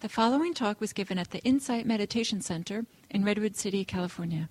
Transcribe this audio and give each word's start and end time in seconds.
The 0.00 0.08
following 0.08 0.54
talk 0.54 0.80
was 0.80 0.94
given 0.94 1.18
at 1.18 1.30
the 1.30 1.40
Insight 1.40 1.84
Meditation 1.84 2.40
Center 2.40 2.86
in 3.10 3.22
Redwood 3.22 3.54
City, 3.54 3.84
California. 3.84 4.48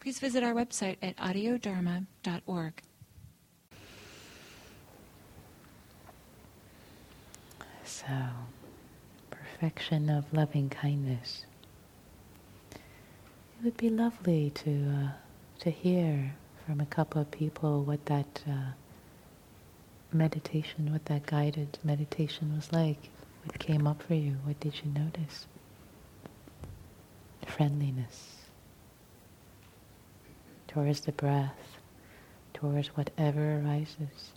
Please 0.00 0.18
visit 0.18 0.42
our 0.42 0.54
website 0.54 0.96
at 1.00 1.16
audiodharma.org. 1.18 2.82
So, 7.84 8.06
perfection 9.30 10.10
of 10.10 10.24
loving 10.32 10.68
kindness. 10.68 11.46
It 12.72 12.80
would 13.62 13.76
be 13.76 13.88
lovely 13.88 14.50
to 14.50 14.70
uh, 14.70 15.08
to 15.60 15.70
hear 15.70 16.34
from 16.66 16.80
a 16.80 16.86
couple 16.86 17.22
of 17.22 17.30
people 17.30 17.84
what 17.84 18.06
that 18.06 18.42
uh, 18.50 18.72
meditation, 20.12 20.90
what 20.90 21.04
that 21.04 21.26
guided 21.26 21.78
meditation 21.84 22.56
was 22.56 22.72
like. 22.72 23.10
What 23.46 23.58
came 23.58 23.86
up 23.86 24.02
for 24.02 24.14
you? 24.14 24.36
What 24.44 24.60
did 24.60 24.74
you 24.84 24.90
notice? 24.92 25.46
Friendliness 27.46 28.36
towards 30.76 31.00
the 31.00 31.12
breath, 31.12 31.78
towards 32.52 32.88
whatever 32.88 33.60
arises. 33.60 34.32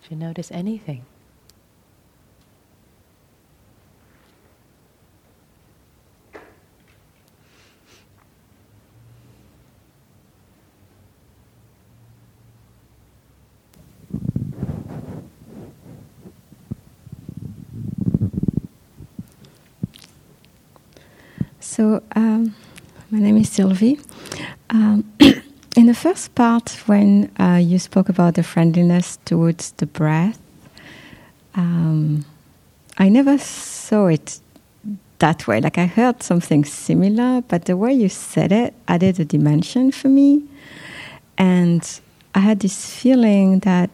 Did 0.00 0.12
you 0.12 0.16
notice 0.16 0.50
anything? 0.50 1.04
So, 21.62 22.02
um, 22.16 22.54
my 23.10 23.18
name 23.20 23.36
is 23.36 23.49
Sylvie. 23.60 24.00
Um, 24.70 25.04
in 25.76 25.84
the 25.84 25.94
first 25.94 26.34
part, 26.34 26.70
when 26.86 27.30
uh, 27.38 27.60
you 27.62 27.78
spoke 27.78 28.08
about 28.08 28.34
the 28.36 28.42
friendliness 28.42 29.18
towards 29.26 29.72
the 29.72 29.84
breath, 29.84 30.38
um, 31.54 32.24
I 32.96 33.10
never 33.10 33.36
saw 33.36 34.06
it 34.06 34.40
that 35.18 35.46
way. 35.46 35.60
Like 35.60 35.76
I 35.76 35.84
heard 35.84 36.22
something 36.22 36.64
similar, 36.64 37.42
but 37.42 37.66
the 37.66 37.76
way 37.76 37.92
you 37.92 38.08
said 38.08 38.50
it 38.50 38.72
added 38.88 39.20
a 39.20 39.26
dimension 39.26 39.92
for 39.92 40.08
me. 40.08 40.42
And 41.36 42.00
I 42.34 42.38
had 42.38 42.60
this 42.60 42.94
feeling 42.94 43.58
that 43.60 43.90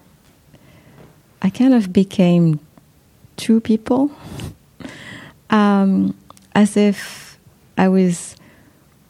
I 1.42 1.50
kind 1.50 1.74
of 1.74 1.92
became 1.92 2.60
two 3.36 3.60
people, 3.60 4.12
um, 5.50 6.14
as 6.54 6.76
if 6.76 7.36
I 7.76 7.88
was 7.88 8.36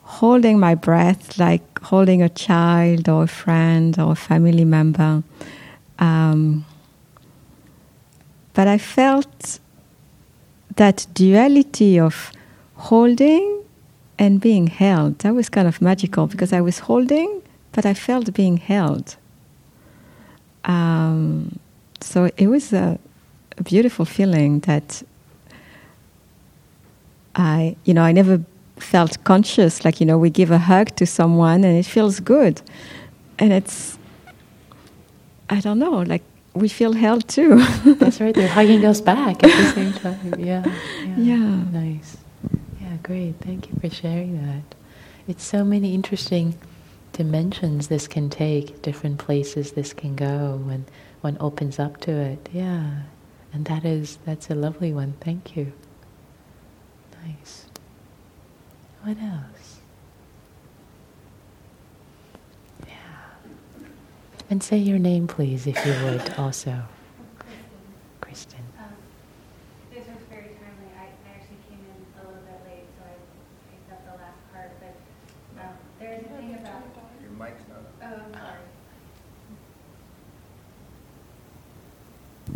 holding 0.07 0.57
my 0.57 0.73
breath 0.73 1.37
like 1.37 1.79
holding 1.81 2.21
a 2.21 2.29
child 2.29 3.09
or 3.09 3.23
a 3.23 3.27
friend 3.27 3.99
or 3.99 4.13
a 4.13 4.15
family 4.15 4.63
member. 4.63 5.21
Um, 5.99 6.65
but 8.53 8.67
I 8.67 8.77
felt 8.77 9.59
that 10.77 11.05
duality 11.13 11.99
of 11.99 12.31
holding 12.75 13.63
and 14.17 14.39
being 14.39 14.67
held. 14.67 15.19
That 15.19 15.33
was 15.35 15.49
kind 15.49 15.67
of 15.67 15.81
magical 15.81 16.25
because 16.25 16.53
I 16.53 16.61
was 16.61 16.79
holding, 16.79 17.41
but 17.73 17.85
I 17.85 17.93
felt 17.93 18.33
being 18.33 18.57
held. 18.57 19.17
Um, 20.63 21.59
so 21.99 22.29
it 22.37 22.47
was 22.47 22.71
a, 22.71 22.97
a 23.57 23.63
beautiful 23.63 24.05
feeling 24.05 24.59
that 24.61 25.03
I, 27.35 27.75
you 27.83 27.93
know, 27.93 28.03
I 28.03 28.13
never 28.13 28.41
felt 28.79 29.23
conscious, 29.23 29.83
like, 29.85 29.99
you 29.99 30.05
know, 30.05 30.17
we 30.17 30.29
give 30.29 30.51
a 30.51 30.57
hug 30.57 30.95
to 30.97 31.05
someone 31.05 31.63
and 31.63 31.77
it 31.77 31.85
feels 31.85 32.19
good. 32.19 32.61
And 33.39 33.53
it's, 33.53 33.97
I 35.49 35.59
don't 35.59 35.79
know, 35.79 35.99
like 36.01 36.23
we 36.53 36.67
feel 36.67 36.93
held 36.93 37.27
too. 37.27 37.57
That's 37.85 38.19
right, 38.19 38.33
they're 38.33 38.47
hugging 38.47 38.85
us 38.85 39.01
back 39.01 39.43
at 39.43 39.49
the 39.49 39.71
same 39.75 39.93
time. 39.93 40.35
Yeah, 40.39 40.63
yeah. 41.01 41.17
Yeah. 41.17 41.63
Nice. 41.71 42.17
Yeah, 42.81 42.97
great. 43.03 43.35
Thank 43.41 43.69
you 43.69 43.75
for 43.79 43.89
sharing 43.89 44.41
that. 44.45 44.75
It's 45.27 45.43
so 45.43 45.63
many 45.63 45.93
interesting 45.93 46.57
dimensions 47.13 47.87
this 47.87 48.07
can 48.07 48.29
take, 48.29 48.81
different 48.81 49.17
places 49.19 49.71
this 49.73 49.93
can 49.93 50.15
go 50.15 50.61
when 50.63 50.85
one 51.21 51.37
opens 51.39 51.79
up 51.79 51.99
to 52.01 52.11
it. 52.11 52.49
Yeah. 52.53 53.01
And 53.53 53.65
that 53.65 53.85
is, 53.85 54.17
that's 54.25 54.49
a 54.49 54.55
lovely 54.55 54.93
one. 54.93 55.13
Thank 55.21 55.55
you. 55.55 55.73
Nice. 57.25 57.66
What 59.07 59.17
else? 59.21 59.79
Yeah. 62.85 62.91
And 64.49 64.61
say 64.61 64.79
your 64.79 64.99
name, 64.99 65.27
please, 65.27 65.65
if 65.65 65.77
you 65.85 65.93
would 66.03 66.33
also. 66.37 66.81
Kristen. 68.19 68.59
Um, 68.77 68.87
this 69.93 70.05
was 70.07 70.17
very 70.29 70.49
timely. 70.59 70.91
I, 70.97 71.03
I 71.03 71.35
actually 71.35 71.55
came 71.69 71.79
in 71.79 72.03
a 72.19 72.27
little 72.27 72.43
bit 72.43 72.59
late, 72.67 72.83
so 72.99 73.05
I 73.07 73.15
picked 73.71 73.89
up 73.93 74.03
the 74.11 74.15
last 74.21 74.43
part. 74.51 74.71
But 74.81 75.61
um, 75.63 75.75
there's 76.01 76.25
a 76.25 76.27
thing 76.27 76.55
about. 76.55 76.83
Your 77.21 77.31
mic's 77.31 77.63
not 77.69 77.77
up. 77.77 77.93
Oh, 78.03 78.23
I'm 78.25 78.33
sorry. 78.33 78.59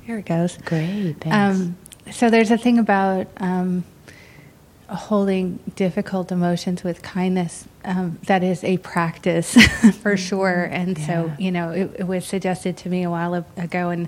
Here 0.03 0.17
it 0.17 0.25
goes. 0.25 0.57
Great, 0.65 1.13
thanks. 1.21 1.61
Um, 1.61 1.77
so 2.11 2.29
there's 2.29 2.51
a 2.51 2.57
thing 2.57 2.77
about 2.77 3.27
um, 3.37 3.85
holding 4.91 5.59
difficult 5.75 6.31
emotions 6.31 6.83
with 6.83 7.01
kindness 7.01 7.65
um, 7.85 8.19
that 8.27 8.43
is 8.43 8.63
a 8.63 8.77
practice 8.77 9.53
for 10.01 10.17
sure. 10.17 10.63
And 10.63 10.97
yeah. 10.97 11.05
so 11.05 11.33
you 11.39 11.51
know 11.51 11.71
it, 11.71 11.95
it, 11.99 12.03
was 12.07 12.25
suggested 12.25 12.77
to 12.77 12.89
me 12.89 13.03
a 13.03 13.09
while 13.09 13.33
ago 13.33 13.89
and 13.89 14.07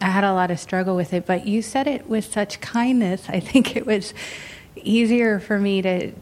i 0.00 0.06
had 0.06 0.24
a 0.24 0.32
lot 0.32 0.50
of 0.50 0.58
struggle 0.58 0.96
with 0.96 1.12
it. 1.12 1.24
But 1.24 1.46
you 1.46 1.62
said 1.62 1.86
it 1.86 2.08
with 2.08 2.24
such 2.24 2.60
kindness. 2.60 3.28
I 3.28 3.40
think 3.40 3.76
it 3.76 3.86
was 3.86 4.12
easier 4.76 5.38
for 5.38 5.58
me 5.58 5.82
to 5.82 6.12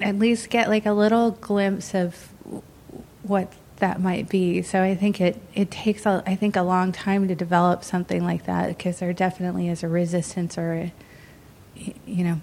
at 0.00 0.18
least 0.18 0.50
get 0.50 0.68
like 0.68 0.86
a 0.86 0.92
little 0.92 1.30
glimpse 1.30 1.94
of 1.94 2.28
what 3.22 3.52
that 3.76 4.00
might 4.00 4.28
be. 4.28 4.62
So 4.62 4.82
i 4.82 4.94
think 4.94 5.20
it, 5.20 5.40
it 5.54 5.70
takes 5.70 6.06
a, 6.06 6.22
I 6.26 6.36
think 6.36 6.54
a 6.56 6.62
long 6.62 6.92
time 6.92 7.28
to 7.28 7.34
develop 7.34 7.82
something 7.82 8.24
like 8.24 8.44
that 8.44 8.68
because 8.68 8.98
there 8.98 9.12
definitely 9.12 9.68
is 9.68 9.82
a 9.82 9.88
resistance 9.88 10.56
or 10.58 10.72
a, 10.74 10.92
you 12.06 12.24
know 12.24 12.40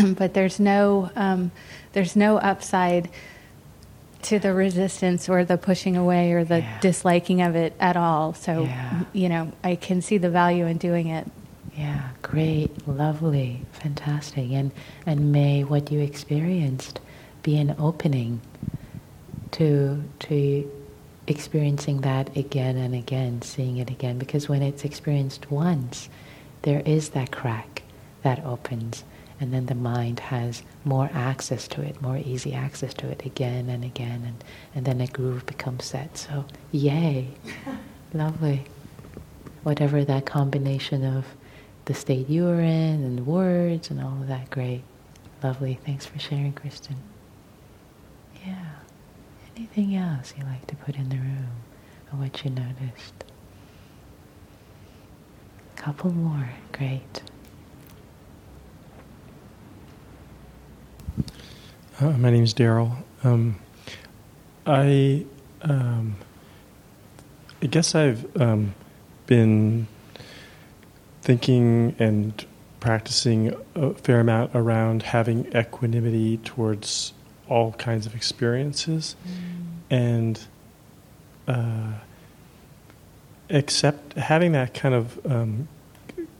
but 0.16 0.34
there's 0.34 0.60
no 0.60 1.10
um, 1.16 1.50
there's 1.92 2.16
no 2.16 2.38
upside 2.38 3.10
to 4.22 4.38
the 4.38 4.54
resistance 4.54 5.28
or 5.28 5.44
the 5.44 5.58
pushing 5.58 5.96
away 5.96 6.32
or 6.32 6.44
the 6.44 6.60
yeah. 6.60 6.80
disliking 6.80 7.42
of 7.42 7.56
it 7.56 7.74
at 7.80 7.96
all. 7.96 8.34
So 8.34 8.62
yeah. 8.62 9.04
you 9.12 9.28
know, 9.28 9.52
I 9.64 9.76
can 9.76 10.00
see 10.00 10.18
the 10.18 10.30
value 10.30 10.66
in 10.66 10.78
doing 10.78 11.08
it. 11.08 11.26
Yeah, 11.76 12.10
great, 12.20 12.86
lovely, 12.86 13.62
fantastic, 13.72 14.50
and 14.50 14.72
and 15.06 15.32
may 15.32 15.64
what 15.64 15.90
you 15.90 16.00
experienced 16.00 17.00
be 17.42 17.56
an 17.56 17.74
opening 17.78 18.40
to 19.52 20.02
to 20.20 20.70
experiencing 21.26 22.02
that 22.02 22.36
again 22.36 22.76
and 22.76 22.94
again, 22.94 23.42
seeing 23.42 23.78
it 23.78 23.90
again, 23.90 24.18
because 24.18 24.48
when 24.48 24.60
it's 24.60 24.84
experienced 24.84 25.50
once, 25.50 26.08
there 26.62 26.80
is 26.80 27.10
that 27.10 27.30
crack 27.30 27.82
that 28.22 28.44
opens 28.44 29.04
and 29.42 29.52
then 29.52 29.66
the 29.66 29.74
mind 29.74 30.20
has 30.20 30.62
more 30.84 31.10
access 31.12 31.66
to 31.66 31.82
it, 31.82 32.00
more 32.00 32.16
easy 32.16 32.54
access 32.54 32.94
to 32.94 33.08
it 33.08 33.26
again 33.26 33.68
and 33.68 33.82
again, 33.82 34.22
and, 34.24 34.44
and 34.72 34.86
then 34.86 35.00
a 35.00 35.06
groove 35.08 35.44
becomes 35.46 35.84
set. 35.84 36.16
So, 36.16 36.44
yay! 36.70 37.26
Lovely. 38.14 38.62
Whatever 39.64 40.04
that 40.04 40.26
combination 40.26 41.04
of 41.04 41.24
the 41.86 41.94
state 41.94 42.28
you 42.28 42.46
are 42.48 42.60
in 42.60 43.02
and 43.02 43.18
the 43.18 43.24
words 43.24 43.90
and 43.90 44.00
all 44.00 44.20
of 44.20 44.28
that, 44.28 44.48
great. 44.50 44.84
Lovely. 45.42 45.76
Thanks 45.84 46.06
for 46.06 46.20
sharing, 46.20 46.52
Kristen. 46.52 46.94
Yeah. 48.46 48.66
Anything 49.56 49.96
else 49.96 50.34
you 50.38 50.44
like 50.44 50.68
to 50.68 50.76
put 50.76 50.94
in 50.94 51.08
the 51.08 51.16
room 51.16 51.50
or 52.12 52.20
what 52.20 52.44
you 52.44 52.50
noticed? 52.52 53.24
Couple 55.74 56.12
more. 56.12 56.50
Great. 56.70 57.22
Uh, 62.02 62.10
my 62.18 62.30
name 62.30 62.42
is 62.42 62.52
Daryl. 62.52 62.96
Um, 63.22 63.60
I 64.66 65.24
um, 65.60 66.16
I 67.62 67.66
guess 67.66 67.94
I've 67.94 68.40
um, 68.40 68.74
been 69.26 69.86
thinking 71.20 71.94
and 72.00 72.44
practicing 72.80 73.54
a 73.76 73.94
fair 73.94 74.18
amount 74.18 74.50
around 74.52 75.04
having 75.04 75.46
equanimity 75.54 76.38
towards 76.38 77.12
all 77.48 77.70
kinds 77.74 78.04
of 78.04 78.16
experiences, 78.16 79.14
mm. 79.24 79.36
and 79.88 80.40
uh, 81.46 81.92
accept 83.48 84.14
having 84.14 84.50
that 84.52 84.74
kind 84.74 84.96
of 84.96 85.24
um, 85.24 85.68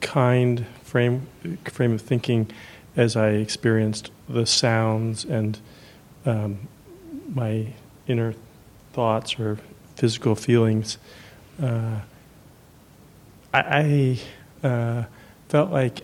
kind 0.01 0.67
frame 0.83 1.29
frame 1.67 1.93
of 1.93 2.01
thinking 2.01 2.51
as 2.97 3.17
I 3.17 3.31
experienced 3.31 4.11
the 4.29 4.47
sounds 4.47 5.25
and 5.25 5.59
um, 6.27 6.69
my 7.35 7.69
inner 8.07 8.35
thoughts 8.93 9.39
or 9.39 9.59
physical 9.97 10.35
feelings. 10.35 10.99
Uh, 11.63 12.01
I, 13.53 14.19
I 14.63 14.67
uh, 14.67 15.05
felt 15.49 15.71
like 15.71 16.03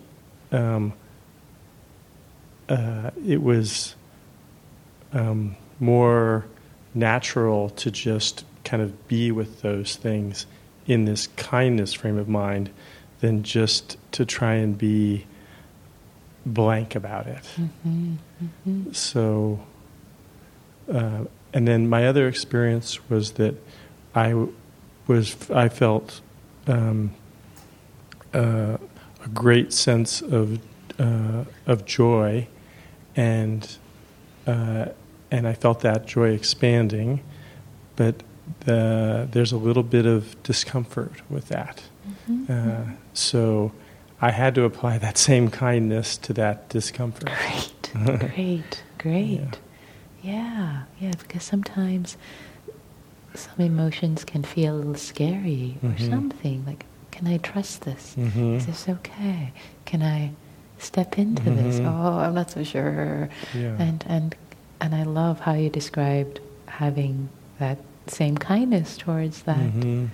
um, 0.51 0.93
uh, 2.67 3.11
it 3.25 3.41
was 3.41 3.95
um, 5.13 5.55
more 5.79 6.45
natural 6.93 7.69
to 7.69 7.91
just 7.91 8.45
kind 8.63 8.81
of 8.81 9.07
be 9.07 9.31
with 9.31 9.61
those 9.61 9.95
things 9.95 10.45
in 10.85 11.05
this 11.05 11.27
kindness 11.37 11.93
frame 11.93 12.17
of 12.17 12.27
mind 12.27 12.69
than 13.19 13.43
just 13.43 13.97
to 14.11 14.25
try 14.25 14.55
and 14.55 14.77
be 14.77 15.25
blank 16.53 16.95
about 16.95 17.27
it. 17.27 17.43
Mm-hmm, 17.57 18.15
mm-hmm. 18.43 18.91
So, 18.91 19.59
uh, 20.91 21.25
and 21.53 21.67
then 21.67 21.87
my 21.87 22.07
other 22.07 22.27
experience 22.27 23.09
was 23.09 23.31
that 23.33 23.55
I 24.15 24.47
was 25.07 25.49
I 25.49 25.69
felt 25.69 26.21
um, 26.67 27.11
uh, 28.33 28.77
a 29.23 29.29
great 29.33 29.73
sense 29.73 30.21
of 30.21 30.59
uh, 30.99 31.45
of 31.65 31.85
joy, 31.85 32.47
and 33.15 33.77
uh, 34.47 34.85
and 35.31 35.47
I 35.47 35.53
felt 35.53 35.81
that 35.81 36.05
joy 36.05 36.29
expanding, 36.29 37.21
but 37.95 38.23
the, 38.61 39.27
there's 39.31 39.51
a 39.51 39.57
little 39.57 39.83
bit 39.83 40.05
of 40.05 40.41
discomfort 40.43 41.21
with 41.29 41.49
that. 41.49 41.83
Mm-hmm. 42.29 42.51
Uh, 42.51 42.93
so 43.13 43.71
I 44.21 44.31
had 44.31 44.55
to 44.55 44.63
apply 44.63 44.97
that 44.97 45.17
same 45.17 45.49
kindness 45.49 46.17
to 46.17 46.33
that 46.33 46.69
discomfort. 46.69 47.29
Great, 47.29 47.93
great, 48.33 48.83
great. 48.97 49.59
Yeah. 50.21 50.31
yeah, 50.33 50.83
yeah, 50.99 51.11
because 51.19 51.43
sometimes 51.43 52.17
some 53.33 53.65
emotions 53.65 54.25
can 54.25 54.43
feel 54.43 54.75
a 54.75 54.77
little 54.77 54.95
scary 54.95 55.77
or 55.83 55.89
mm-hmm. 55.89 56.09
something. 56.09 56.65
Like, 56.65 56.85
can 57.11 57.27
I 57.27 57.37
trust 57.37 57.81
this? 57.81 58.15
Mm-hmm. 58.17 58.55
Is 58.55 58.65
this 58.65 58.89
okay? 58.89 59.53
Can 59.85 60.03
I 60.03 60.31
step 60.77 61.17
into 61.17 61.43
mm-hmm. 61.43 61.55
this? 61.55 61.79
Oh, 61.79 62.17
I'm 62.17 62.33
not 62.33 62.51
so 62.51 62.63
sure. 62.63 63.29
Yeah. 63.53 63.75
And 63.79 64.03
and 64.07 64.35
and 64.81 64.95
I 64.95 65.03
love 65.03 65.41
how 65.41 65.53
you 65.53 65.69
described 65.69 66.39
having 66.67 67.29
that 67.59 67.77
same 68.07 68.37
kindness 68.37 68.97
towards 68.97 69.43
that 69.43 69.57
mm-hmm. 69.57 70.07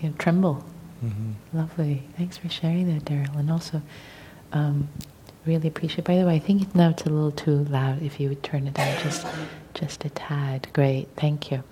you 0.00 0.08
know, 0.08 0.14
tremble. 0.18 0.64
Mm-hmm. 1.04 1.56
Lovely. 1.56 2.02
Thanks 2.16 2.36
for 2.36 2.48
sharing 2.48 2.92
that, 2.94 3.04
Daryl. 3.04 3.36
And 3.36 3.50
also, 3.50 3.82
um, 4.52 4.88
really 5.44 5.68
appreciate. 5.68 6.04
By 6.04 6.16
the 6.16 6.24
way, 6.24 6.36
I 6.36 6.38
think 6.38 6.74
now 6.74 6.90
it's 6.90 7.02
a 7.02 7.10
little 7.10 7.32
too 7.32 7.64
loud. 7.64 8.02
If 8.02 8.20
you 8.20 8.28
would 8.28 8.42
turn 8.42 8.66
it 8.66 8.74
down 8.74 9.02
just 9.02 9.26
just 9.74 10.04
a 10.04 10.10
tad. 10.10 10.68
Great. 10.72 11.08
Thank 11.16 11.50
you. 11.50 11.62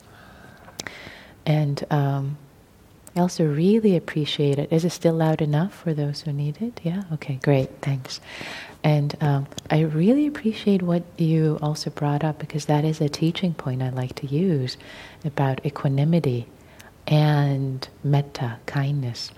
And 1.46 1.84
um, 1.90 2.38
I 3.16 3.20
also 3.20 3.44
really 3.44 3.96
appreciate 3.96 4.58
it. 4.58 4.72
Is 4.72 4.84
it 4.84 4.90
still 4.90 5.14
loud 5.14 5.42
enough 5.42 5.74
for 5.74 5.92
those 5.92 6.22
who 6.22 6.32
need 6.32 6.62
it? 6.62 6.80
Yeah? 6.82 7.02
Okay, 7.14 7.40
great. 7.42 7.70
Thanks. 7.82 8.20
And 8.82 9.16
um, 9.20 9.46
I 9.70 9.80
really 9.80 10.26
appreciate 10.26 10.80
what 10.82 11.02
you 11.18 11.58
also 11.60 11.90
brought 11.90 12.24
up 12.24 12.38
because 12.38 12.66
that 12.66 12.84
is 12.84 13.00
a 13.00 13.08
teaching 13.08 13.52
point 13.52 13.82
I 13.82 13.90
like 13.90 14.14
to 14.16 14.26
use 14.26 14.76
about 15.24 15.64
equanimity 15.66 16.46
and 17.10 17.86
metta, 18.04 18.58
kindness. 18.66 19.32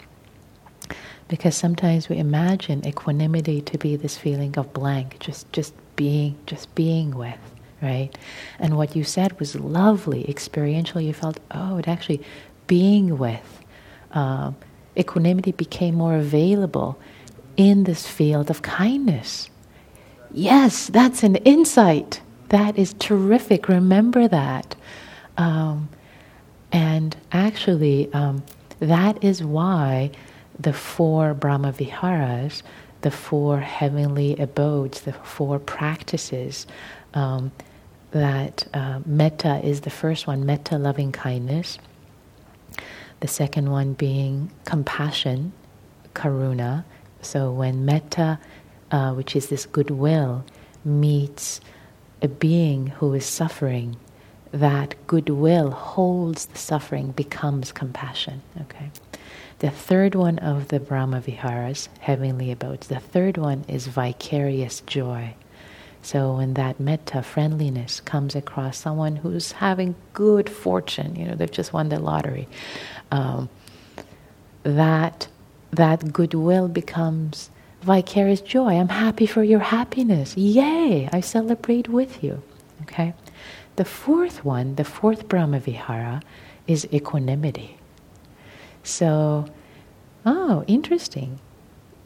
Because 1.29 1.57
sometimes 1.57 2.11
we 2.11 2.19
imagine 2.19 2.87
equanimity 2.87 3.63
to 3.63 3.79
be 3.79 3.97
this 3.97 4.19
feeling 4.19 4.57
of 4.59 4.73
blank, 4.75 5.19
just, 5.19 5.51
just 5.53 5.73
being, 5.97 6.39
just 6.47 6.73
being 6.75 7.17
with, 7.17 7.39
right? 7.81 8.11
And 8.59 8.77
what 8.77 8.95
you 8.95 9.03
said 9.03 9.39
was 9.41 9.57
lovely, 9.57 10.29
experiential. 10.29 11.01
You 11.01 11.15
felt, 11.15 11.41
oh, 11.53 11.79
it 11.79 11.89
actually 11.89 12.21
being 12.67 13.17
with. 13.17 13.65
Uh, 14.13 14.53
equanimity 14.97 15.53
became 15.53 15.95
more 15.95 16.17
available 16.17 16.99
in 17.57 17.85
this 17.85 18.07
field 18.07 18.51
of 18.51 18.61
kindness. 18.61 19.49
Yes, 20.33 20.89
that's 20.89 21.23
an 21.23 21.37
insight. 21.37 22.21
That 22.51 22.79
is 22.79 22.95
terrific. 22.99 23.69
Remember 23.69 24.29
that. 24.29 24.77
Um, 25.39 25.89
and 26.73 27.15
actually, 27.31 28.13
um, 28.13 28.43
that 28.81 29.23
is 29.23 29.45
why 29.45 30.11
the 30.59 30.73
four 30.73 31.35
Brahma 31.35 31.73
Viharas, 31.73 32.63
the 33.03 33.11
four 33.11 33.61
heavenly 33.61 34.37
abodes, 34.37 35.03
the 35.03 35.13
four 35.13 35.59
practices, 35.59 36.67
um, 37.15 37.53
that 38.13 38.67
uh, 38.75 39.01
metta 39.05 39.61
is 39.65 39.83
the 39.83 39.91
first 39.91 40.27
one, 40.27 40.47
metta 40.47 40.79
loving 40.79 41.13
kindness. 41.13 41.79
The 43.21 43.29
second 43.29 43.71
one 43.71 43.93
being 43.93 44.51
compassion, 44.65 45.53
karuna. 46.15 46.85
So 47.21 47.53
when 47.53 47.85
metta, 47.85 48.39
uh, 48.91 49.13
which 49.13 49.37
is 49.37 49.49
this 49.49 49.67
goodwill, 49.67 50.45
meets 50.85 51.61
a 52.21 52.29
being 52.29 52.89
who 52.89 53.15
is 53.15 53.25
suffering, 53.25 53.97
that 54.53 54.95
goodwill 55.07 55.71
holds 55.71 56.47
the 56.47 56.59
suffering, 56.59 57.13
becomes 57.13 57.73
compassion. 57.73 58.43
Okay. 58.61 58.91
The 59.59 59.71
third 59.71 60.15
one 60.15 60.39
of 60.39 60.69
the 60.69 60.81
Brahma 60.81 61.21
Viharas, 61.21 61.89
heavenly 62.01 62.51
abodes, 62.51 62.89
the 62.89 62.99
third 62.99 63.37
one 63.37 63.65
is 63.69 63.87
vicarious 63.87 64.81
joy. 64.81 65.35
So 66.03 66.35
when 66.35 66.55
that 66.55 66.81
metta, 66.81 67.23
friendliness, 67.23 68.01
comes 68.01 68.35
across 68.35 68.77
someone 68.77 69.17
who's 69.17 69.53
having 69.53 69.95
good 70.13 70.51
fortune, 70.51 71.15
you 71.15 71.27
know, 71.27 71.37
they've 71.37 71.51
just 71.51 71.73
won 71.73 71.91
the 71.91 72.01
lottery, 72.01 72.49
um, 73.13 73.49
that 74.65 75.29
that 75.71 76.13
goodwill 76.13 76.69
becomes 76.69 77.51
vicarious 77.83 78.41
joy. 78.41 78.79
I'm 78.79 78.89
happy 78.89 79.27
for 79.27 79.43
your 79.43 79.61
happiness. 79.61 80.37
Yay! 80.37 81.09
I 81.13 81.21
celebrate 81.21 81.89
with 81.89 82.23
you. 82.23 82.43
Okay. 82.83 83.15
The 83.77 83.85
fourth 83.85 84.45
one, 84.45 84.75
the 84.75 84.85
fourth 84.85 85.29
Brahmavihara, 85.29 86.23
is 86.67 86.87
equanimity. 86.93 87.79
So, 88.83 89.47
oh, 90.27 90.65
interesting. 90.67 91.39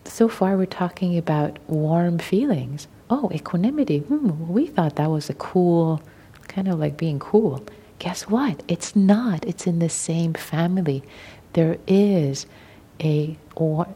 So 0.05 0.29
far, 0.29 0.57
we're 0.57 0.67
talking 0.67 1.19
about 1.19 1.59
warm 1.69 2.19
feelings. 2.19 2.87
Oh, 3.11 3.31
equanimity. 3.35 3.99
Hmm, 3.99 4.49
we 4.49 4.67
thought 4.67 4.97
that 4.97 5.11
was 5.11 5.29
a 5.29 5.35
cool, 5.35 6.01
kind 6.49 6.69
of 6.69 6.79
like 6.79 6.97
being 6.97 7.19
cool. 7.19 7.65
Guess 7.99 8.29
what? 8.29 8.63
It's 8.69 8.95
not. 8.95 9.45
It's 9.45 9.67
in 9.67 9.79
the 9.81 9.89
same 9.89 10.35
family. 10.35 11.03
There 11.55 11.79
is 11.87 12.47
a 13.03 13.37
or 13.57 13.89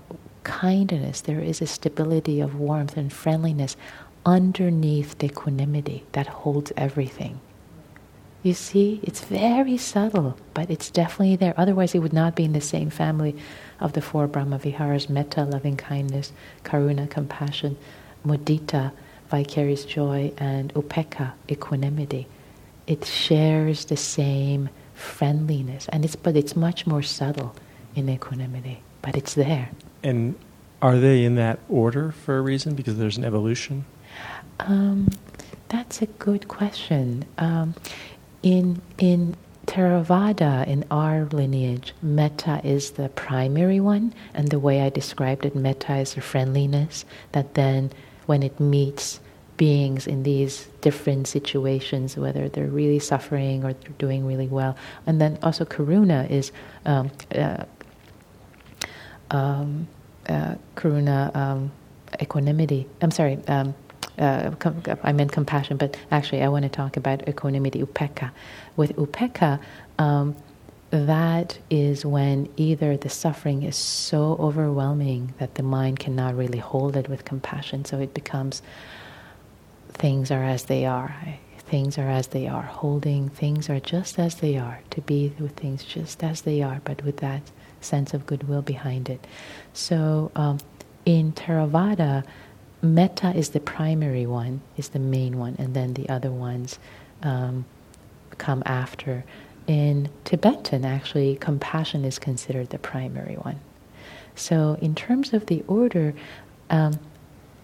kindness, 0.44 1.20
there 1.20 1.40
is 1.40 1.60
a 1.60 1.66
stability 1.66 2.40
of 2.40 2.58
warmth 2.58 2.96
and 2.96 3.12
friendliness 3.12 3.76
underneath 4.24 5.18
the 5.18 5.26
equanimity 5.26 6.04
that 6.12 6.26
holds 6.26 6.72
everything. 6.76 7.40
You 8.42 8.54
see, 8.54 9.00
it's 9.02 9.22
very 9.22 9.76
subtle, 9.76 10.36
but 10.54 10.70
it's 10.70 10.90
definitely 10.90 11.36
there. 11.36 11.52
Otherwise, 11.58 11.94
it 11.94 11.98
would 11.98 12.14
not 12.14 12.34
be 12.34 12.44
in 12.44 12.54
the 12.54 12.60
same 12.60 12.88
family 12.88 13.36
of 13.80 13.92
the 13.92 14.00
four 14.00 14.26
Brahma 14.26 14.58
Viharas 14.58 15.10
metta, 15.10 15.44
loving 15.44 15.76
kindness, 15.76 16.32
karuna, 16.64 17.08
compassion, 17.08 17.76
mudita, 18.24 18.92
vicarious 19.28 19.84
joy, 19.84 20.32
and 20.38 20.72
upekkha, 20.74 21.32
equanimity. 21.50 22.26
It 22.86 23.04
shares 23.04 23.84
the 23.84 23.96
same 23.96 24.70
friendliness, 24.94 25.88
and 25.90 26.04
it's, 26.04 26.16
but 26.16 26.36
it's 26.36 26.56
much 26.56 26.86
more 26.86 27.02
subtle 27.02 27.54
in 27.94 28.08
equanimity, 28.08 28.82
but 29.02 29.16
it's 29.16 29.34
there. 29.34 29.70
And 30.02 30.34
are 30.80 30.98
they 30.98 31.24
in 31.24 31.34
that 31.34 31.58
order 31.68 32.12
for 32.12 32.38
a 32.38 32.40
reason? 32.40 32.74
Because 32.74 32.96
there's 32.96 33.18
an 33.18 33.24
evolution? 33.24 33.84
Um, 34.60 35.08
that's 35.68 36.02
a 36.02 36.06
good 36.06 36.48
question. 36.48 37.24
Um, 37.38 37.74
in 38.42 38.80
in 38.98 39.36
Theravada, 39.66 40.66
in 40.66 40.84
our 40.90 41.26
lineage, 41.26 41.94
metta 42.02 42.60
is 42.64 42.92
the 42.92 43.08
primary 43.10 43.78
one, 43.78 44.12
and 44.34 44.48
the 44.48 44.58
way 44.58 44.80
I 44.80 44.88
described 44.88 45.44
it, 45.44 45.54
metta 45.54 45.96
is 45.98 46.16
a 46.16 46.20
friendliness 46.20 47.04
that 47.32 47.54
then, 47.54 47.92
when 48.26 48.42
it 48.42 48.58
meets 48.58 49.20
beings 49.56 50.06
in 50.06 50.24
these 50.24 50.66
different 50.80 51.28
situations, 51.28 52.16
whether 52.16 52.48
they're 52.48 52.66
really 52.66 52.98
suffering 52.98 53.62
or 53.62 53.74
they're 53.74 53.92
doing 53.98 54.26
really 54.26 54.48
well, 54.48 54.74
and 55.06 55.20
then 55.20 55.38
also 55.42 55.64
karuna 55.64 56.28
is 56.30 56.50
um, 56.86 57.10
uh, 57.34 57.64
um, 59.30 59.86
uh, 60.28 60.54
karuna 60.74 61.36
um, 61.36 61.70
equanimity. 62.20 62.88
I'm 63.02 63.10
sorry. 63.12 63.38
Uh, 64.20 64.54
I 65.02 65.12
meant 65.12 65.32
compassion, 65.32 65.78
but 65.78 65.96
actually, 66.10 66.42
I 66.42 66.48
want 66.48 66.64
to 66.64 66.68
talk 66.68 66.96
about 66.98 67.26
equanimity, 67.26 67.82
upekkha. 67.82 68.30
With 68.76 68.94
upekkha, 68.96 69.58
um, 69.98 70.36
that 70.90 71.58
is 71.70 72.04
when 72.04 72.48
either 72.56 72.96
the 72.96 73.08
suffering 73.08 73.62
is 73.62 73.76
so 73.76 74.36
overwhelming 74.38 75.34
that 75.38 75.54
the 75.54 75.62
mind 75.62 76.00
cannot 76.00 76.36
really 76.36 76.58
hold 76.58 76.96
it 76.96 77.08
with 77.08 77.24
compassion, 77.24 77.84
so 77.84 77.98
it 77.98 78.12
becomes 78.12 78.60
things 79.94 80.30
are 80.30 80.44
as 80.44 80.64
they 80.64 80.84
are. 80.84 81.14
Things 81.58 81.96
are 81.98 82.10
as 82.10 82.28
they 82.28 82.48
are. 82.48 82.62
Holding 82.62 83.28
things 83.28 83.70
are 83.70 83.80
just 83.80 84.18
as 84.18 84.36
they 84.36 84.58
are. 84.58 84.80
To 84.90 85.00
be 85.00 85.32
with 85.38 85.52
things 85.52 85.84
just 85.84 86.24
as 86.24 86.42
they 86.42 86.62
are, 86.62 86.80
but 86.84 87.04
with 87.04 87.18
that 87.18 87.42
sense 87.80 88.12
of 88.12 88.26
goodwill 88.26 88.62
behind 88.62 89.08
it. 89.08 89.24
So 89.72 90.32
um, 90.34 90.58
in 91.06 91.32
Theravada, 91.32 92.24
metta 92.82 93.34
is 93.34 93.50
the 93.50 93.60
primary 93.60 94.26
one, 94.26 94.60
is 94.76 94.88
the 94.88 94.98
main 94.98 95.38
one, 95.38 95.56
and 95.58 95.74
then 95.74 95.94
the 95.94 96.08
other 96.08 96.30
ones 96.30 96.78
um, 97.22 97.64
come 98.38 98.62
after. 98.66 99.24
In 99.66 100.08
Tibetan, 100.24 100.84
actually, 100.84 101.36
compassion 101.36 102.04
is 102.04 102.18
considered 102.18 102.70
the 102.70 102.78
primary 102.78 103.36
one. 103.36 103.60
So, 104.34 104.78
in 104.80 104.94
terms 104.94 105.32
of 105.32 105.46
the 105.46 105.62
order, 105.68 106.14
um, 106.70 106.98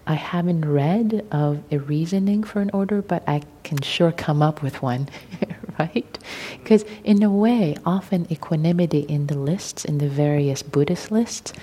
I 0.05 0.13
haven't 0.13 0.63
read 0.63 1.25
of 1.31 1.63
a 1.71 1.79
reasoning 1.79 2.43
for 2.43 2.61
an 2.61 2.69
order, 2.71 3.01
but 3.01 3.23
I 3.27 3.41
can 3.63 3.81
sure 3.81 4.11
come 4.11 4.41
up 4.41 4.61
with 4.61 4.81
one, 4.81 5.09
right? 5.79 6.19
Because, 6.63 6.85
in 7.03 7.23
a 7.23 7.29
way, 7.29 7.75
often 7.85 8.27
equanimity 8.31 9.01
in 9.01 9.27
the 9.27 9.37
lists, 9.37 9.85
in 9.85 9.97
the 9.97 10.09
various 10.09 10.63
Buddhist 10.63 11.11
lists, 11.11 11.53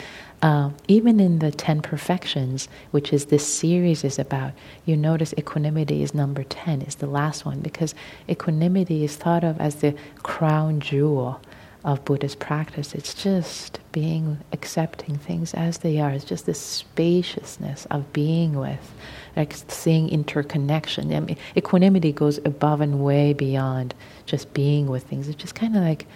uh, 0.42 0.70
even 0.88 1.20
in 1.20 1.38
the 1.38 1.50
Ten 1.50 1.80
Perfections, 1.80 2.68
which 2.90 3.12
is 3.12 3.26
this 3.26 3.46
series 3.46 4.04
is 4.04 4.18
about, 4.18 4.52
you 4.84 4.96
notice 4.96 5.32
equanimity 5.38 6.02
is 6.02 6.14
number 6.14 6.44
10, 6.44 6.82
is 6.82 6.96
the 6.96 7.06
last 7.06 7.46
one, 7.46 7.60
because 7.60 7.94
equanimity 8.28 9.04
is 9.04 9.16
thought 9.16 9.42
of 9.42 9.58
as 9.60 9.76
the 9.76 9.94
crown 10.22 10.80
jewel 10.80 11.40
of 11.84 12.04
Buddhist 12.04 12.38
practice. 12.38 12.94
It's 12.94 13.12
just 13.12 13.78
being, 13.92 14.38
accepting 14.52 15.16
things 15.16 15.52
as 15.52 15.78
they 15.78 16.00
are. 16.00 16.10
It's 16.10 16.24
just 16.24 16.46
this 16.46 16.60
spaciousness 16.60 17.86
of 17.90 18.10
being 18.12 18.54
with, 18.54 18.94
like 19.36 19.54
seeing 19.68 20.08
interconnection. 20.08 21.14
I 21.14 21.20
mean, 21.20 21.36
equanimity 21.56 22.12
goes 22.12 22.38
above 22.38 22.80
and 22.80 23.04
way 23.04 23.34
beyond 23.34 23.94
just 24.24 24.54
being 24.54 24.86
with 24.86 25.04
things. 25.04 25.28
It's 25.28 25.40
just 25.40 25.54
kind 25.54 25.76
of 25.76 25.82
like, 25.82 26.06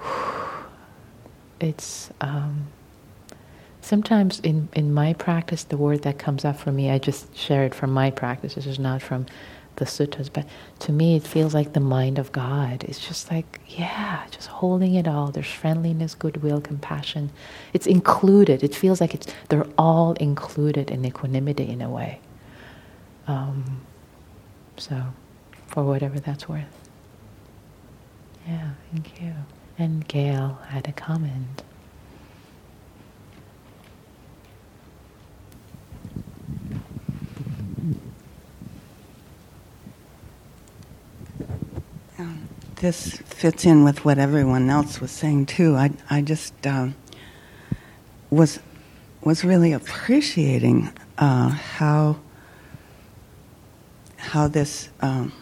it's. 1.60 2.10
Um, 2.20 2.66
sometimes 3.86 4.40
in, 4.40 4.68
in 4.72 4.92
my 4.92 5.12
practice, 5.12 5.62
the 5.62 5.76
word 5.76 6.02
that 6.02 6.18
comes 6.18 6.44
up 6.44 6.58
for 6.58 6.72
me, 6.72 6.90
I 6.90 6.98
just 6.98 7.34
share 7.36 7.62
it 7.62 7.72
from 7.72 7.92
my 7.92 8.10
practice. 8.10 8.56
This 8.56 8.66
is 8.66 8.80
not 8.80 9.00
from 9.00 9.26
the 9.76 9.84
suttas, 9.84 10.30
but 10.32 10.46
to 10.80 10.92
me, 10.92 11.16
it 11.16 11.22
feels 11.26 11.54
like 11.54 11.72
the 11.72 11.80
mind 11.80 12.18
of 12.18 12.32
God. 12.32 12.84
It's 12.84 12.98
just 12.98 13.30
like, 13.30 13.60
yeah, 13.68 14.26
just 14.30 14.48
holding 14.48 14.94
it 14.94 15.06
all. 15.08 15.28
There's 15.28 15.46
friendliness, 15.46 16.14
goodwill, 16.14 16.60
compassion. 16.60 17.30
It's 17.72 17.86
included. 17.86 18.62
It 18.62 18.74
feels 18.74 19.00
like 19.00 19.14
it's 19.14 19.26
they're 19.48 19.66
all 19.78 20.12
included 20.14 20.90
in 20.90 21.04
equanimity 21.04 21.68
in 21.68 21.80
a 21.82 21.90
way. 21.90 22.20
Um, 23.26 23.80
so, 24.76 25.02
for 25.68 25.82
whatever 25.84 26.20
that's 26.20 26.48
worth. 26.48 26.64
Yeah, 28.46 28.70
thank 28.92 29.20
you. 29.20 29.34
And 29.78 30.06
Gail 30.06 30.58
had 30.68 30.88
a 30.88 30.92
comment. 30.92 31.62
Um, 42.18 42.48
this 42.76 43.16
fits 43.18 43.64
in 43.64 43.84
with 43.84 44.04
what 44.04 44.18
everyone 44.18 44.68
else 44.68 45.00
was 45.00 45.10
saying 45.10 45.46
too. 45.46 45.76
I 45.76 45.90
I 46.10 46.22
just 46.22 46.66
um, 46.66 46.94
was 48.30 48.60
was 49.22 49.44
really 49.44 49.72
appreciating 49.72 50.90
uh, 51.18 51.48
how 51.48 52.18
how 54.16 54.48
this 54.48 54.88
um, 55.00 55.32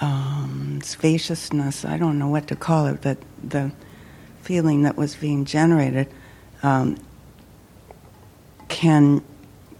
um, 0.00 0.80
spaciousness 0.82 1.84
I 1.84 1.98
don't 1.98 2.18
know 2.18 2.28
what 2.28 2.46
to 2.48 2.56
call 2.56 2.86
it 2.86 3.00
but 3.02 3.18
the 3.42 3.72
feeling 4.42 4.82
that 4.82 4.96
was 4.96 5.16
being 5.16 5.44
generated 5.44 6.08
um, 6.62 6.96
can 8.68 9.22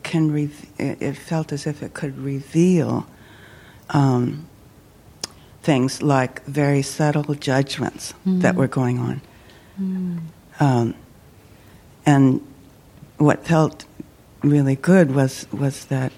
can 0.02 0.30
re- 0.32 0.50
it 0.78 1.14
felt 1.14 1.52
as 1.52 1.66
if 1.66 1.82
it 1.82 1.94
could 1.94 2.18
reveal 2.18 3.06
um, 3.90 4.46
things 5.62 6.02
like 6.02 6.44
very 6.44 6.82
subtle 6.82 7.34
judgments 7.34 8.14
mm. 8.26 8.40
that 8.42 8.54
were 8.54 8.68
going 8.68 8.98
on. 8.98 9.20
Mm. 9.80 10.20
Um, 10.58 10.94
and 12.06 12.46
what 13.18 13.46
felt 13.46 13.84
really 14.42 14.76
good 14.76 15.14
was 15.14 15.46
was 15.52 15.84
that 15.86 16.12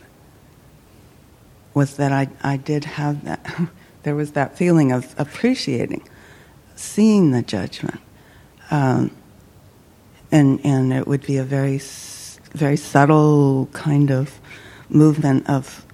was 1.75 1.97
that 1.97 2.13
I, 2.13 2.29
I 2.43 2.57
did 2.57 2.85
have 2.85 3.25
that 3.25 3.45
there 4.05 4.15
was 4.15 4.33
that 4.33 4.57
feeling 4.57 4.93
of 4.93 5.15
appreciating 5.19 6.09
seeing 6.77 7.33
the 7.33 7.43
judgment 7.43 8.01
um, 8.71 9.11
and 10.31 10.61
and 10.65 10.93
it 10.93 11.07
would 11.07 11.27
be 11.27 11.37
a 11.37 11.45
very 11.45 11.81
very 12.53 12.77
subtle 12.77 13.69
kind 13.73 14.11
of 14.11 14.41
movement 14.89 15.49
of 15.49 15.85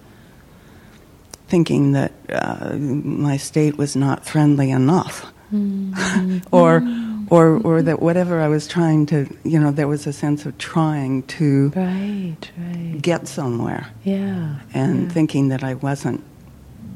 thinking 1.49 1.93
that 1.93 2.13
uh, 2.31 2.75
my 2.77 3.37
state 3.37 3.77
was 3.77 3.97
not 3.97 4.25
friendly 4.25 4.71
enough, 4.71 5.33
mm-hmm. 5.53 6.39
or 6.53 6.83
or 7.31 7.61
or 7.63 7.83
that 7.83 8.01
whatever 8.01 8.41
I 8.41 8.49
was 8.49 8.67
trying 8.69 9.07
to, 9.07 9.27
you 9.45 9.59
know, 9.59 9.71
there 9.71 9.89
was 9.89 10.07
a 10.07 10.13
sense 10.13 10.47
of 10.47 10.57
trying 10.59 11.23
to 11.25 11.71
right, 11.75 12.51
right. 12.57 12.99
get 13.01 13.29
somewhere. 13.29 13.89
Yeah, 14.05 14.61
and 14.75 15.03
yeah. 15.05 15.09
thinking 15.09 15.49
that 15.49 15.65
I 15.65 15.75
wasn't 15.75 16.23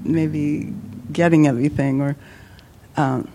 maybe 0.05 0.73
getting 1.11 1.47
everything, 1.47 2.01
or 2.01 2.17
um, 2.97 3.29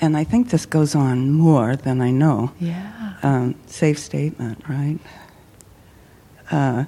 and 0.00 0.16
I 0.16 0.24
think 0.24 0.50
this 0.50 0.66
goes 0.66 0.94
on 0.94 1.30
more 1.30 1.76
than 1.76 2.00
I 2.00 2.10
know. 2.10 2.52
Yeah, 2.60 3.14
um, 3.22 3.54
safe 3.66 3.98
statement, 3.98 4.62
right? 4.68 4.98
Uh, 6.50 6.84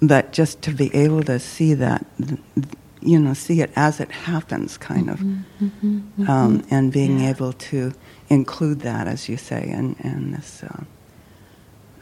but 0.00 0.32
just 0.32 0.62
to 0.62 0.70
be 0.72 0.94
able 0.94 1.22
to 1.24 1.38
see 1.38 1.74
that, 1.74 2.04
you 3.00 3.18
know, 3.18 3.34
see 3.34 3.60
it 3.60 3.70
as 3.76 4.00
it 4.00 4.10
happens, 4.10 4.76
kind 4.76 5.08
of, 5.10 5.20
mm-hmm, 5.20 5.64
mm-hmm, 5.64 5.98
mm-hmm. 5.98 6.30
Um, 6.30 6.64
and 6.70 6.92
being 6.92 7.20
yeah. 7.20 7.30
able 7.30 7.52
to 7.52 7.92
include 8.28 8.80
that, 8.80 9.06
as 9.06 9.28
you 9.28 9.36
say, 9.36 9.68
in, 9.68 9.96
in 10.00 10.32
this 10.32 10.62
uh, 10.64 10.84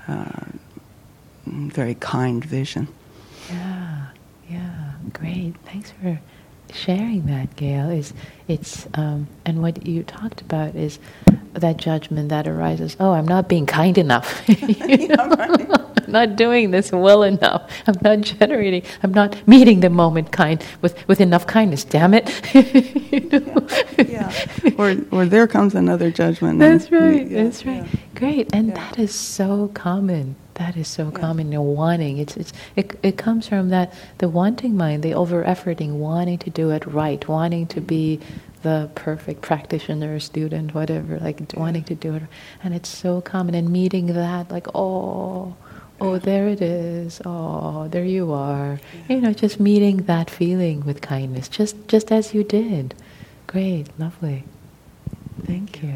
uh, 0.09 0.45
very 1.47 1.95
kind 1.95 2.45
vision. 2.45 2.89
Yeah, 3.51 4.07
yeah, 4.51 4.93
great. 5.13 5.55
Thanks 5.65 5.91
for 5.91 6.21
sharing 6.73 7.27
that, 7.27 7.57
Gail. 7.57 7.91
Is 7.91 8.13
it's 8.49 8.87
um, 8.95 9.29
and 9.45 9.63
what 9.63 9.87
you 9.87 10.03
talked 10.03 10.41
about 10.41 10.75
is 10.75 10.99
that 11.55 11.77
judgment 11.77 12.29
that 12.31 12.47
arises. 12.47 12.97
Oh, 13.01 13.13
I'm 13.13 13.27
not 13.27 13.49
being 13.49 13.67
kind 13.67 13.97
enough. 13.99 14.43
I'm 14.49 16.13
not 16.13 16.37
doing 16.37 16.71
this 16.71 16.93
well 16.93 17.23
enough. 17.23 17.71
I'm 17.87 17.97
not 18.03 18.21
generating. 18.21 18.83
I'm 19.03 19.13
not 19.13 19.47
meeting 19.49 19.81
the 19.81 19.91
moment 19.91 20.33
kind 20.33 20.63
with, 20.83 21.07
with 21.09 21.21
enough 21.21 21.47
kindness. 21.47 21.85
Damn 21.85 22.15
it! 22.15 22.29
you 22.55 23.29
know? 23.31 23.67
yeah. 23.99 24.33
yeah. 24.63 24.71
Or 24.77 24.97
or 25.11 25.27
there 25.27 25.47
comes 25.47 25.75
another 25.75 26.11
judgment. 26.11 26.59
That's 26.59 26.91
right. 26.91 27.29
Yeah, 27.29 27.45
that's 27.45 27.65
right. 27.65 27.87
Great, 28.15 28.55
and 28.55 28.75
that 28.75 28.99
is 28.99 29.15
so 29.15 29.71
common. 29.75 30.37
That 30.55 30.77
is 30.77 30.87
so 30.87 31.11
common. 31.11 31.51
The 31.51 31.61
wanting. 31.61 32.19
It's 32.19 32.37
it's 32.37 32.53
it, 32.77 32.99
it 33.03 33.17
comes 33.19 33.49
from 33.49 33.71
that 33.71 33.93
the 34.19 34.29
wanting 34.29 34.77
mind, 34.77 35.03
the 35.03 35.15
over 35.15 35.43
efforting, 35.45 35.95
wanting 35.95 36.39
to 36.39 36.51
do 36.51 36.71
it 36.71 36.87
right, 36.87 37.27
wanting 37.29 37.67
to 37.69 37.81
be 37.81 38.21
the 38.63 38.89
perfect 38.95 39.43
practitioner, 39.43 40.19
student, 40.21 40.75
whatever, 40.75 41.19
like 41.19 41.41
wanting 41.57 41.85
to 41.85 41.95
do 41.95 42.15
it. 42.15 42.23
And 42.63 42.75
it's 42.75 42.89
so 42.89 43.21
common. 43.21 43.55
And 43.55 43.71
meeting 43.71 44.07
that, 44.07 44.51
like, 44.51 44.67
oh, 44.75 45.55
oh, 46.01 46.19
there 46.19 46.49
it 46.49 46.63
is. 46.63 47.21
Oh, 47.25 47.89
there 47.89 48.05
you 48.05 48.33
are. 48.33 48.81
You 49.09 49.21
know, 49.21 49.33
just 49.33 49.59
meeting 49.61 49.99
that 50.05 50.31
feeling 50.31 50.85
with 50.85 51.01
kindness, 51.01 51.49
just 51.49 51.77
just 51.89 52.13
as 52.13 52.33
you 52.33 52.45
did. 52.45 52.95
Great, 53.49 53.87
lovely. 53.99 54.45
Thank 55.45 55.83
you. 55.83 55.95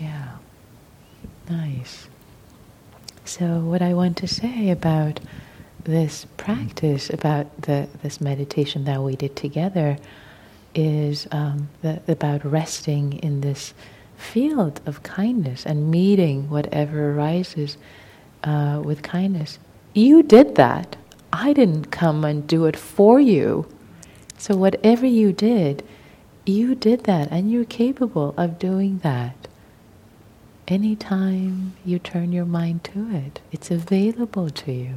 Yeah. 0.00 0.36
Nice. 1.48 2.08
So, 3.26 3.58
what 3.58 3.82
I 3.82 3.92
want 3.92 4.16
to 4.18 4.28
say 4.28 4.70
about 4.70 5.18
this 5.82 6.26
practice, 6.36 7.10
about 7.10 7.62
the 7.62 7.88
this 8.00 8.20
meditation 8.20 8.84
that 8.84 9.02
we 9.02 9.16
did 9.16 9.34
together, 9.34 9.98
is 10.76 11.26
um, 11.32 11.68
the, 11.82 12.00
about 12.06 12.44
resting 12.44 13.14
in 13.14 13.40
this 13.40 13.74
field 14.16 14.80
of 14.86 15.02
kindness 15.02 15.66
and 15.66 15.90
meeting 15.90 16.48
whatever 16.48 17.10
arises 17.10 17.78
uh, 18.44 18.80
with 18.84 19.02
kindness. 19.02 19.58
You 19.92 20.22
did 20.22 20.54
that. 20.54 20.94
I 21.32 21.52
didn't 21.52 21.86
come 21.86 22.24
and 22.24 22.46
do 22.46 22.66
it 22.66 22.76
for 22.76 23.18
you. 23.18 23.66
So, 24.38 24.54
whatever 24.56 25.04
you 25.04 25.32
did, 25.32 25.82
you 26.44 26.76
did 26.76 27.02
that 27.04 27.32
and 27.32 27.50
you're 27.50 27.64
capable 27.64 28.34
of 28.36 28.60
doing 28.60 29.00
that. 29.00 29.45
Anytime 30.68 31.74
you 31.84 32.00
turn 32.00 32.32
your 32.32 32.44
mind 32.44 32.82
to 32.84 33.08
it, 33.14 33.40
it's 33.52 33.70
available 33.70 34.50
to 34.50 34.72
you. 34.72 34.96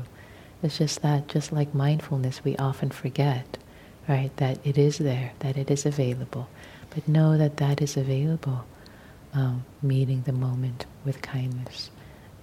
It's 0.64 0.80
just 0.80 1.04
that, 1.04 1.28
just 1.28 1.52
like 1.52 1.76
mindfulness, 1.76 2.44
we 2.44 2.58
often 2.58 2.90
forget, 2.90 3.60
right, 4.08 4.36
that 4.38 4.58
it 4.66 4.80
is 4.80 4.98
there, 4.98 5.34
that 5.40 5.58
it 5.58 5.70
is 5.70 5.86
available. 5.86 6.50
But 6.90 7.08
know 7.08 7.38
that 7.38 7.58
that 7.58 7.82
is 7.84 7.96
available, 7.96 8.66
um, 9.34 9.64
meeting 9.84 10.24
the 10.24 10.32
moment 10.34 10.88
with 11.06 11.22
kindness, 11.22 11.92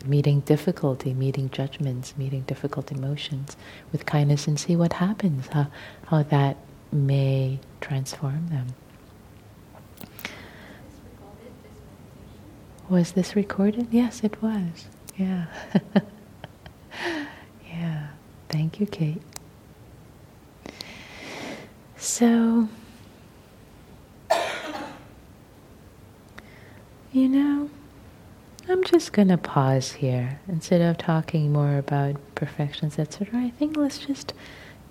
meeting 0.04 0.40
difficulty, 0.40 1.12
meeting 1.12 1.50
judgments, 1.50 2.16
meeting 2.16 2.42
difficult 2.42 2.92
emotions 2.92 3.56
with 3.90 4.06
kindness 4.06 4.46
and 4.46 4.58
see 4.58 4.76
what 4.76 4.92
happens, 4.94 5.48
how, 5.48 5.66
how 6.06 6.22
that 6.22 6.56
may 6.92 7.58
transform 7.80 8.46
them. 8.50 8.68
Was 12.88 13.12
this 13.12 13.34
recorded? 13.34 13.88
Yes, 13.90 14.22
it 14.22 14.40
was. 14.40 14.86
Yeah. 15.16 15.46
yeah. 17.68 18.08
Thank 18.48 18.78
you, 18.78 18.86
Kate. 18.86 19.20
So, 21.96 22.68
you 27.12 27.28
know, 27.28 27.68
I'm 28.68 28.84
just 28.84 29.12
going 29.12 29.28
to 29.28 29.38
pause 29.38 29.92
here. 29.92 30.38
Instead 30.46 30.80
of 30.80 30.96
talking 30.98 31.52
more 31.52 31.78
about 31.78 32.16
perfections, 32.36 32.98
etc., 32.98 33.40
I 33.40 33.50
think 33.50 33.76
let's 33.76 33.98
just 33.98 34.32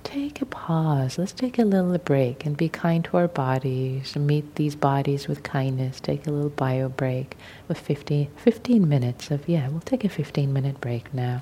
take 0.06 0.42
a 0.42 0.46
pause. 0.46 1.18
Let's 1.18 1.34
take 1.34 1.60
a 1.60 1.66
little 1.66 1.98
break 1.98 2.46
and 2.46 2.56
be 2.56 2.70
kind 2.70 3.04
to 3.06 3.18
our 3.18 3.28
bodies, 3.28 4.16
meet 4.16 4.56
these 4.56 4.76
bodies 4.76 5.28
with 5.28 5.44
kindness. 5.44 6.00
Take 6.00 6.26
a 6.26 6.32
little 6.32 6.52
bio 6.52 6.88
break 6.88 7.36
with 7.68 7.80
15, 7.80 8.30
15 8.38 8.88
minutes 8.88 9.32
of, 9.32 9.50
yeah, 9.50 9.68
we'll 9.68 9.82
take 9.82 10.06
a 10.06 10.10
15 10.10 10.54
minute 10.54 10.80
break 10.80 11.14
now. 11.14 11.42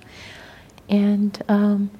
And, 0.89 1.41
um, 1.48 1.91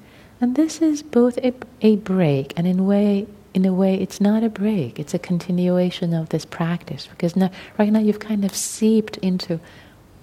and 0.41 0.55
this 0.55 0.82
is 0.82 1.03
both 1.03 1.38
a, 1.39 1.53
a 1.82 1.98
break 1.98 2.53
and 2.58 2.65
in 2.65 2.79
a 2.79 2.84
way, 2.84 3.27
in 3.53 3.65
a 3.65 3.74
way, 3.74 3.96
it's 3.96 4.20
not 4.20 4.43
a 4.43 4.50
break. 4.50 4.98
It's 4.98 5.13
a 5.13 5.20
continuation 5.20 6.13
of 6.13 6.29
this 6.29 6.46
practice 6.46 7.08
because 7.08 7.36
now, 7.36 7.51
right 7.77 7.91
now 7.91 8.00
you've 8.00 8.20
kind 8.20 8.43
of 8.43 8.55
seeped 8.55 9.17
into, 9.17 9.60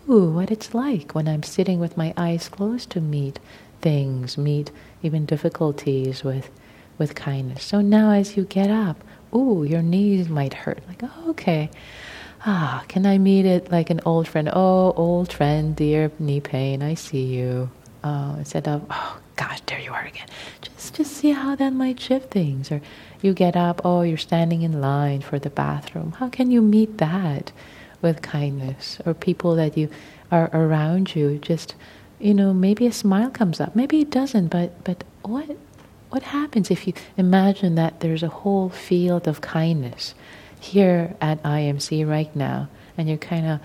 ooh, 0.08 0.32
what 0.32 0.50
it's 0.50 0.74
like 0.74 1.14
when 1.14 1.28
I'm 1.28 1.44
sitting 1.44 1.78
with 1.78 1.96
my 1.96 2.12
eyes 2.16 2.48
closed 2.48 2.90
to 2.90 3.00
meet 3.00 3.38
things, 3.80 4.38
meet 4.38 4.70
even 5.02 5.26
difficulties 5.26 6.24
with 6.24 6.50
with 6.98 7.14
kindness. 7.14 7.64
So 7.64 7.80
now 7.80 8.10
as 8.12 8.36
you 8.36 8.44
get 8.44 8.70
up, 8.70 9.02
ooh, 9.34 9.64
your 9.64 9.82
knees 9.82 10.28
might 10.28 10.52
hurt. 10.52 10.80
Like, 10.86 11.02
oh, 11.02 11.30
okay. 11.30 11.70
Ah, 12.46 12.84
can 12.88 13.06
I 13.06 13.18
meet 13.18 13.46
it 13.46 13.70
like 13.70 13.90
an 13.90 14.00
old 14.04 14.28
friend? 14.28 14.50
Oh, 14.52 14.92
old 14.92 15.32
friend, 15.32 15.74
dear 15.74 16.10
knee 16.18 16.40
pain, 16.40 16.82
I 16.82 16.94
see 16.94 17.24
you. 17.24 17.70
Oh, 18.04 18.34
instead 18.38 18.66
of, 18.68 18.84
oh 18.90 19.18
gosh, 19.36 19.60
there 19.62 19.80
you 19.80 19.92
are 19.92 20.04
again. 20.04 20.28
Just 20.62 20.94
just 20.94 21.12
see 21.12 21.30
how 21.32 21.54
that 21.54 21.72
might 21.72 22.00
shift 22.00 22.30
things. 22.30 22.70
Or 22.70 22.80
you 23.22 23.32
get 23.34 23.56
up, 23.56 23.80
oh, 23.84 24.02
you're 24.02 24.16
standing 24.18 24.62
in 24.62 24.80
line 24.80 25.20
for 25.20 25.38
the 25.38 25.50
bathroom. 25.50 26.12
How 26.12 26.28
can 26.28 26.50
you 26.50 26.62
meet 26.62 26.98
that 26.98 27.52
with 28.02 28.22
kindness? 28.22 28.98
Or 29.04 29.14
people 29.14 29.54
that 29.56 29.76
you 29.76 29.88
are 30.30 30.50
around 30.52 31.14
you, 31.14 31.38
just 31.38 31.74
you 32.20 32.34
know, 32.34 32.52
maybe 32.52 32.86
a 32.86 32.92
smile 32.92 33.30
comes 33.30 33.60
up, 33.60 33.74
maybe 33.74 34.00
it 34.00 34.10
doesn't, 34.10 34.48
but 34.48 34.84
but 34.84 35.04
what 35.22 35.56
what 36.10 36.22
happens 36.22 36.70
if 36.70 36.86
you 36.86 36.92
imagine 37.16 37.76
that 37.76 38.00
there's 38.00 38.22
a 38.22 38.28
whole 38.28 38.68
field 38.68 39.28
of 39.28 39.40
kindness 39.40 40.14
here 40.60 41.14
at 41.20 41.42
IMC 41.42 42.06
right 42.08 42.34
now, 42.36 42.68
and 42.98 43.08
you're 43.08 43.16
kind 43.18 43.46
of 43.46 43.60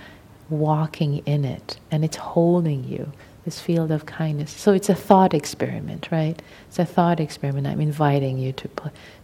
walking 0.49 1.17
in 1.25 1.43
it, 1.43 1.79
and 1.91 2.05
it's 2.05 2.17
holding 2.17 2.83
you, 2.83 3.11
this 3.43 3.59
field 3.59 3.91
of 3.91 4.05
kindness. 4.05 4.51
So 4.51 4.73
it's 4.73 4.89
a 4.89 4.95
thought 4.95 5.33
experiment, 5.33 6.07
right? 6.11 6.41
It's 6.67 6.79
a 6.79 6.85
thought 6.85 7.19
experiment. 7.19 7.67
I'm 7.67 7.81
inviting 7.81 8.37
you 8.37 8.53
to 8.53 8.69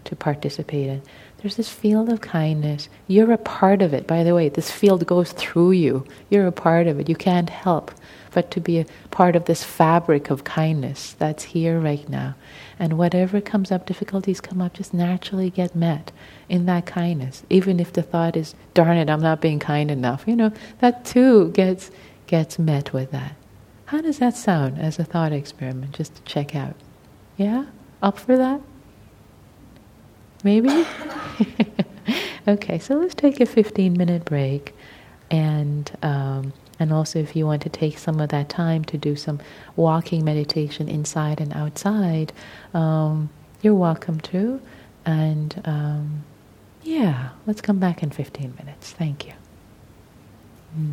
to 0.05 0.15
participate 0.15 0.87
in. 0.87 1.01
There's 1.41 1.55
this 1.55 1.69
field 1.69 2.09
of 2.09 2.21
kindness. 2.21 2.87
You're 3.07 3.31
a 3.31 3.37
part 3.37 3.81
of 3.81 3.93
it. 3.93 4.05
By 4.05 4.23
the 4.23 4.35
way, 4.35 4.49
this 4.49 4.71
field 4.71 5.05
goes 5.07 5.31
through 5.31 5.71
you. 5.71 6.05
You're 6.29 6.47
a 6.47 6.51
part 6.51 6.87
of 6.87 6.99
it. 6.99 7.09
You 7.09 7.15
can't 7.15 7.49
help 7.49 7.91
but 8.31 8.51
to 8.51 8.59
be 8.59 8.79
a 8.79 8.85
part 9.11 9.35
of 9.35 9.45
this 9.45 9.63
fabric 9.63 10.29
of 10.29 10.43
kindness 10.43 11.13
that's 11.19 11.43
here 11.43 11.79
right 11.79 12.07
now. 12.09 12.35
And 12.79 12.97
whatever 12.97 13.41
comes 13.41 13.71
up, 13.71 13.85
difficulties 13.85 14.41
come 14.41 14.61
up, 14.61 14.73
just 14.73 14.93
naturally 14.93 15.49
get 15.49 15.75
met 15.75 16.11
in 16.49 16.65
that 16.65 16.85
kindness. 16.85 17.43
Even 17.49 17.79
if 17.79 17.93
the 17.93 18.01
thought 18.01 18.35
is, 18.35 18.55
darn 18.73 18.97
it, 18.97 19.09
I'm 19.09 19.21
not 19.21 19.41
being 19.41 19.59
kind 19.59 19.91
enough, 19.91 20.23
you 20.25 20.35
know, 20.35 20.51
that 20.79 21.05
too 21.05 21.51
gets, 21.51 21.91
gets 22.27 22.57
met 22.57 22.93
with 22.93 23.11
that. 23.11 23.35
How 23.85 24.01
does 24.01 24.19
that 24.19 24.37
sound 24.37 24.79
as 24.79 24.97
a 24.97 25.03
thought 25.03 25.33
experiment, 25.33 25.93
just 25.93 26.15
to 26.15 26.21
check 26.23 26.55
out? 26.55 26.75
Yeah? 27.37 27.65
Up 28.01 28.17
for 28.17 28.37
that? 28.37 28.61
Maybe? 30.43 30.85
okay, 32.47 32.79
so 32.79 32.95
let's 32.95 33.15
take 33.15 33.39
a 33.39 33.45
15 33.45 33.93
minute 33.93 34.25
break 34.25 34.75
and 35.29 35.91
um, 36.01 36.53
and 36.81 36.91
also, 36.91 37.19
if 37.19 37.35
you 37.35 37.45
want 37.45 37.61
to 37.61 37.69
take 37.69 37.99
some 37.99 38.19
of 38.19 38.29
that 38.29 38.49
time 38.49 38.83
to 38.85 38.97
do 38.97 39.15
some 39.15 39.39
walking 39.75 40.25
meditation 40.25 40.89
inside 40.89 41.39
and 41.39 41.53
outside, 41.53 42.33
um, 42.73 43.29
you're 43.61 43.75
welcome 43.75 44.19
to. 44.21 44.59
And 45.05 45.61
um, 45.63 46.23
yeah, 46.81 47.29
let's 47.45 47.61
come 47.61 47.77
back 47.77 48.01
in 48.01 48.09
15 48.09 48.55
minutes. 48.57 48.93
Thank 48.93 49.27
you. 49.27 49.33